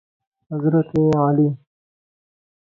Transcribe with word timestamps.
حضرت 0.51 0.89
علی 1.17 1.49